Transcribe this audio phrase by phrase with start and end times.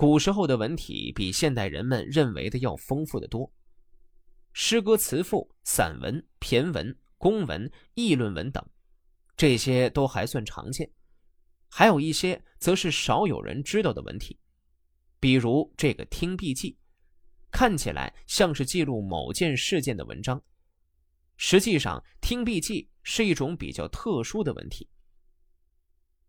[0.00, 3.52] 古时候的文体比现代人们认为的要丰富的多。
[4.54, 8.66] 诗歌词赋、散文、骈文、公文、议论文等，
[9.36, 10.90] 这些都还算常见。
[11.68, 14.38] 还有一些则是少有人知道的文体，
[15.20, 16.72] 比如这个《听壁记》，
[17.50, 20.42] 看起来像是记录某件事件的文章，
[21.36, 24.88] 实际上《听壁记》是一种比较特殊的文体。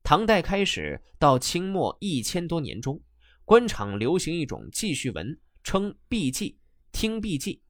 [0.03, 3.01] 唐代开始到清末一千多年中，
[3.45, 6.59] 官场流行一种记叙文，称壁记、
[6.91, 7.61] 听壁记。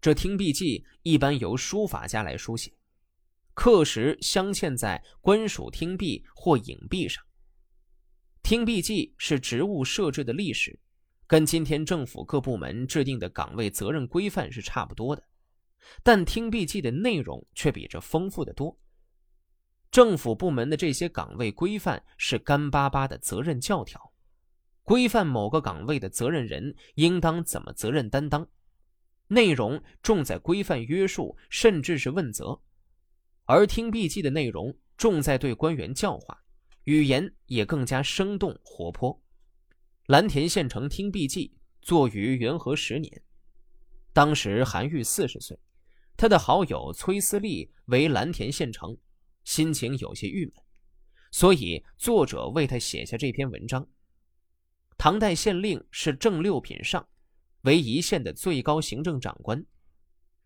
[0.00, 2.72] 这听壁记一般由书法家来书写，
[3.54, 7.24] 刻石镶嵌在官署听壁或影壁上。
[8.42, 10.78] 听壁记是职务设置的历史，
[11.26, 15.24] 跟今天政府各部门制定的岗位责任规范是差不多的，
[16.02, 18.76] 但听壁记的内容却比这丰富的多。
[19.92, 24.10] 政府部门的这些岗位规范是干巴巴的责任教条，
[24.82, 28.48] 规范某个岗位的责任人应当怎么责任担当。
[29.28, 32.58] 内容重在规范约束，甚至是问责；
[33.44, 36.42] 而听壁记的内容重在对官员教化，
[36.84, 39.22] 语言也更加生动活泼。
[40.06, 43.22] 蓝田县城听壁记作于元和十年，
[44.14, 45.58] 当时韩愈四十岁，
[46.16, 48.96] 他的好友崔思利为蓝田县城，
[49.44, 50.54] 心情有些郁闷，
[51.30, 53.88] 所以作者为他写下这篇文章。
[54.96, 57.08] 唐代县令是正六品上。
[57.62, 59.64] 为一县的最高行政长官，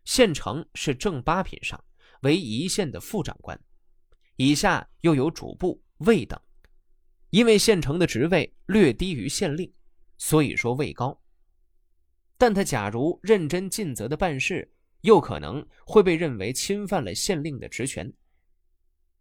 [0.05, 1.83] 县丞是正八品上，
[2.21, 3.59] 为一县的副长官，
[4.37, 6.39] 以下又有主簿、尉等。
[7.31, 9.73] 因为县城的职位略低于县令，
[10.19, 11.19] 所以说位高。
[12.37, 18.13] 但他假如认真尽责的办事，又可能会被认为侵犯了县令的职权。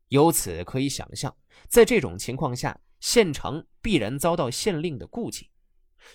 [0.09, 1.35] 由此可以想象，
[1.67, 5.49] 在这种情况下，县城必然遭到县令的顾忌。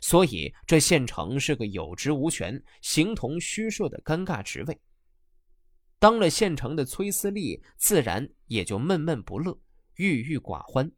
[0.00, 4.81] 所以，这县城是个有职无权、形同虚设的尴尬职位。
[5.98, 9.59] 当了县城的崔思利，自然也就闷闷不乐、
[9.97, 10.91] 郁郁寡欢。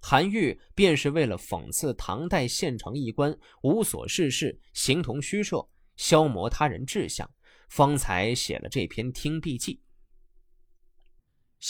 [0.00, 7.28] 韩愈便是为了讽刺唐代县城一官无所事事、形同虚设、消磨他人志向，
[7.68, 9.74] 方才写了这篇《听壁记》。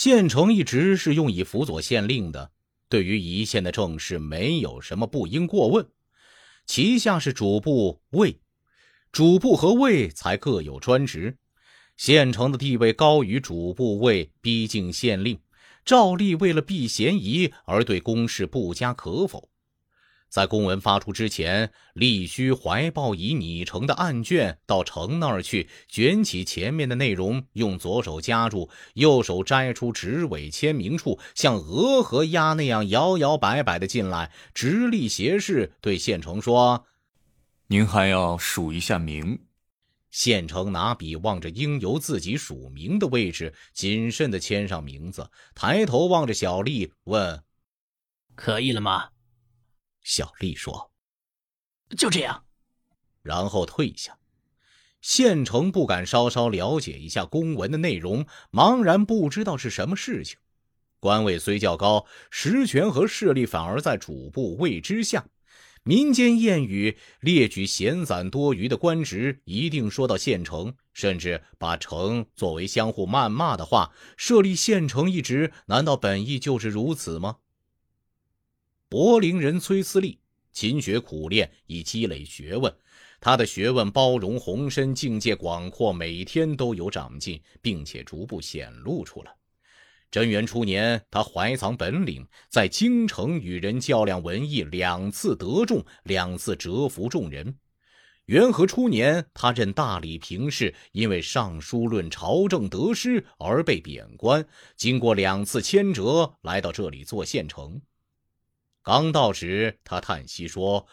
[0.03, 2.53] 县城一直是用以辅佐县令的。
[2.88, 5.87] 对于一县的政事，没有什么不应过问。
[6.65, 8.41] 旗下是主簿、尉，
[9.12, 11.37] 主簿和尉才各有专职。
[11.99, 15.38] 县城的地位高于主簿、尉，逼近县令，
[15.84, 19.50] 照例为了避嫌疑而对公事不加可否。
[20.31, 36.87] 在公文发出之前，立须怀抱以拟成的案卷到城那儿去，卷起前面的内容，用左手夹住，右手摘出纸尾签名处，像鹅和鸭那样摇摇摆摆的进来，直立斜视，对县城说
[37.67, 39.41] ：“您还要署一下名。”
[40.12, 47.43] 县城拿笔望着应由自己署名的位置，谨慎的签上名字，抬头望着小丽问
[48.37, 49.09] ：“可以了吗？”
[50.03, 50.91] 小丽说
[51.97, 52.44] ：“就这样。”
[53.22, 54.16] 然后退下。
[55.00, 60.38] 县城不敢稍稍了解一下公文的内容，茫然不知道是什么事情。
[60.99, 65.27] 官位虽较高，实权和势力反而在主簿位之下。
[65.83, 73.91] 民间谚语列举闲散多余的官职，一定说到县城，甚至把城作为相互谩骂的话。
[74.19, 77.38] 设立县城一职，难道本意就是如此吗？
[78.91, 80.19] 柏林人崔思利
[80.53, 82.75] 勤学苦练，以积累学问。
[83.21, 89.33] 他的学问包容宏深，境界广阔，每天都有长进，并且逐步显露出来。
[90.11, 97.56] 贞元初年，他怀藏本领，在京城与人较量文艺，两次得中，两次折服众人。
[98.25, 107.81] 元和初年，他任大理评事，因为上书论朝政得失而被贬官，经过两次迁谪，来到这里做县丞。
[108.90, 110.84] 刚到时，他叹息说：“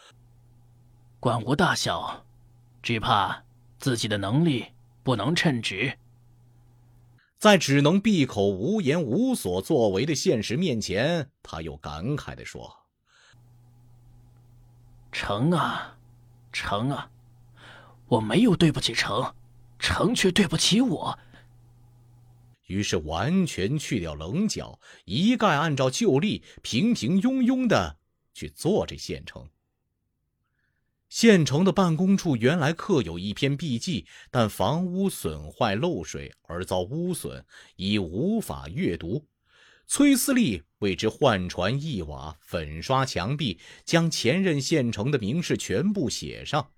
[1.19, 2.27] 管无大小，
[2.83, 3.43] 只怕
[3.79, 4.67] 自己的能力
[5.01, 5.97] 不能称职。”
[7.39, 12.71] 在只能闭口无言、无所作为的现实面前，他又感慨地说
[15.11, 15.97] ：“成啊，
[16.53, 17.09] 成啊，
[18.05, 19.33] 我没有对不起成，
[19.79, 21.17] 成却对不起我。”
[22.67, 27.97] 于是完全去掉棱角，一概按照旧例，平平庸庸的
[28.33, 29.49] 去做这县城。
[31.09, 37.45] 县城的办公处原来刻有一篇笔记，但房屋损坏漏水而遭污损，
[37.77, 39.25] 已无法阅读。
[39.85, 46.71] 崔思利为之换船易瓦，粉刷墙壁，将前任县城的名士全部写上。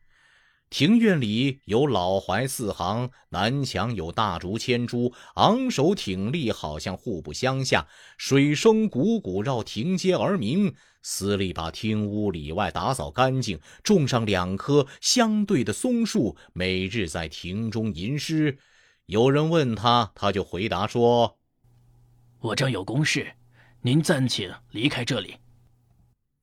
[0.69, 7.88] 庭院里有老槐四行，南墙有大竹千株，昂首挺立，好像互不相下。
[8.18, 10.75] 水声汩汩绕庭阶而鸣。
[11.01, 18.60] 司隶把厅屋里外打扫干净，种上两棵相对的松树，每日在庭中吟诗。
[19.07, 21.39] 有人问他，他就回答说
[22.42, 23.33] ：“我正有公事，
[23.81, 25.38] 您暂请离开这里。”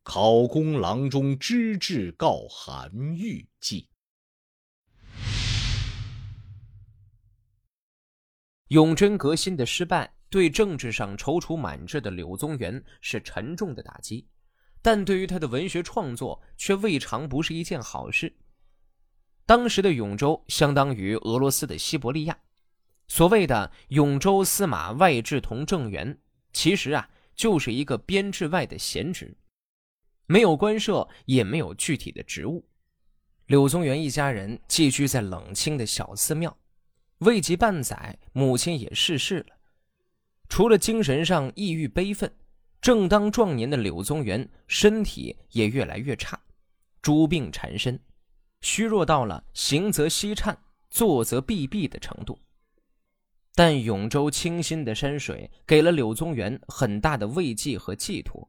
[0.02, 3.88] 考功郎中知制告韩愈记。
[8.69, 14.27] 永贞革新的失败，对政治上踌躇满志的柳宗元是沉重的打击，
[14.83, 18.37] 但对于他的文学创作却未尝不是一件好事。
[19.45, 22.37] 当时的永州相当于俄罗斯的西伯利亚，
[23.07, 26.19] 所谓的永州司马外治同正员，
[26.53, 29.37] 其实啊就是一个编制外的闲职，
[30.27, 32.67] 没有官舍，也没有具体的职务。
[33.47, 36.59] 柳宗元一家人寄居在冷清的小寺庙。
[37.19, 39.57] 未及半载，母亲也逝世了。
[40.49, 42.31] 除了精神上抑郁悲愤，
[42.81, 46.39] 正当壮年的柳宗元身体也越来越差，
[47.01, 47.99] 诸病缠身，
[48.61, 50.57] 虚弱到了行则膝颤、
[50.91, 52.39] 坐则臂痹的程度。
[53.55, 58.47] 但永州清新的山水给了柳宗元很大的慰藉和寄托，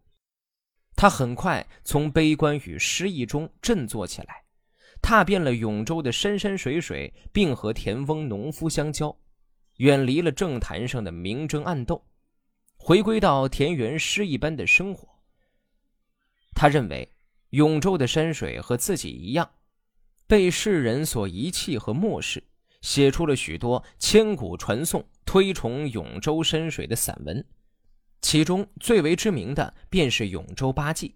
[0.98, 4.44] 他很快从悲观与失意中振作起来。
[5.02, 9.18] 踏遍了永州的山山水水，并和田翁农夫相交，
[9.78, 12.06] 远离了政坛上的明争暗斗，
[12.76, 15.08] 回归到田园诗一般的生活。
[16.54, 17.14] 他认为，
[17.52, 19.50] 永州的山水和自己一样，
[20.26, 22.44] 被世人所遗弃和漠视，
[22.82, 27.46] 写出了许多千古传颂、推崇永州山水的散文，
[28.22, 31.10] 其中最为知名的便是《永州八记》。《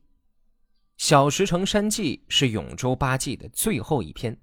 [1.02, 4.36] 小石城山记》是永州八记的最后一篇，《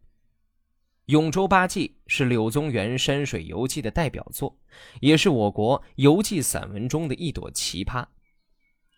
[1.04, 4.58] 永州八记》是柳宗元山水游记的代表作，
[5.00, 8.04] 也是我国游记散文中的一朵奇葩，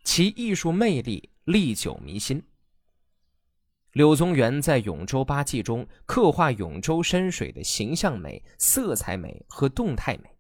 [0.05, 2.43] 其艺术魅力历久弥新。
[3.93, 10.31] 柳宗元在《永州八记》中刻画永州山水的形象美、色彩美和动态美，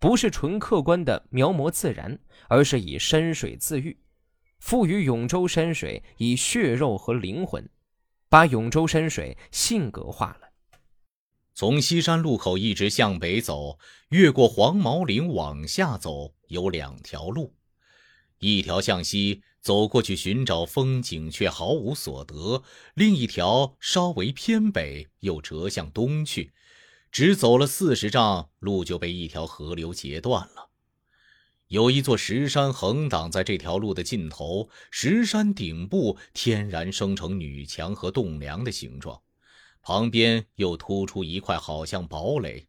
[0.00, 2.18] 不是纯客观的描摹自然，
[2.48, 3.96] 而是以山水自喻。
[4.60, 7.68] 赋予永州山水以血肉和灵魂，
[8.28, 10.50] 把永州山水性格化了。
[11.52, 13.78] 从西山路口一直向北走，
[14.10, 17.54] 越过黄毛岭往下走，有两条路，
[18.38, 22.62] 一条向西走过去寻找风景，却毫无所得；
[22.94, 26.52] 另一条稍微偏北，又折向东去。
[27.10, 30.69] 只走了四十丈，路就被一条河流截断了。
[31.70, 39.22] 有一座石山横挡在这条路的尽头，石山顶部天然生成女墙和栋梁的形状，
[39.80, 42.66] 旁边又突出一块好像堡垒，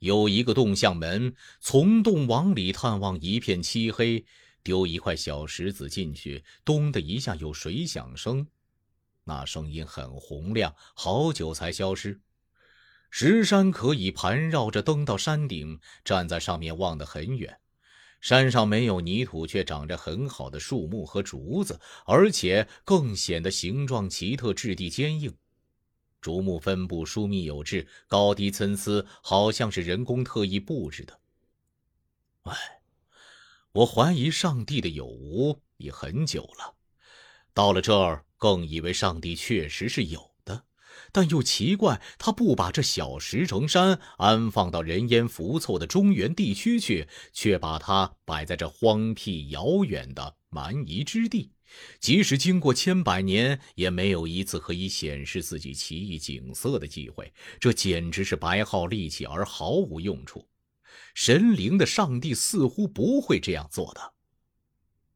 [0.00, 4.24] 有一个洞向门，从洞往里探望，一片漆黑。
[4.64, 8.48] 丢一块小石子进去，咚的一下有水响声，
[9.22, 12.20] 那声音很洪亮，好久才消失。
[13.10, 17.56] 石山可以盘绕着登到山顶，站在上面望得很远。
[18.20, 25.34] 山上没有泥土，却长着很好的树木和竹子，而且更显得形状奇特、质地坚硬。
[26.20, 31.18] 竹木分布疏密有致，高低参差，好像是人工特意布置的。
[32.42, 32.54] 哎，
[33.72, 36.74] 我怀疑上帝的有无已很久了，
[37.54, 40.29] 到了这儿，更以为上帝确实是有。
[41.12, 51.52] 但又奇怪，他不把这小石城山安放到人烟浮凑的中原地区去，却把它摆在这荒僻遥远的蛮夷之地。
[52.00, 57.32] 即使经过千百年，也没有一次可以显示自己奇异景色的机会。
[57.60, 60.48] 这简直是白耗力气而毫无用处。
[61.14, 64.14] 神灵的上帝似乎不会这样做的。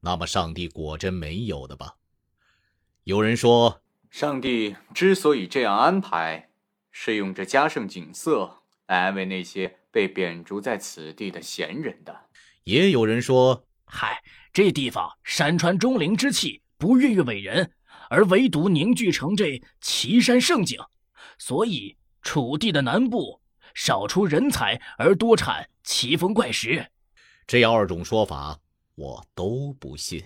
[0.01, 1.97] 那么，上帝果真没有的吧？
[3.05, 3.84] 有人说。
[4.14, 6.49] 上帝之所以这样安排，
[6.92, 12.16] 是用这嘉盛景色来安慰那些被贬逐在此地的闲人的。
[12.62, 17.73] 也有人说：“嗨，这地方山川钟灵之气不孕育伟人，
[18.09, 20.78] 而唯独凝聚成这奇山胜景，
[21.37, 23.40] 所以楚地的南部
[23.75, 26.87] 少出人才而多产奇峰怪石。”
[27.49, 28.61] 这二种说法
[28.94, 30.23] 我都不信。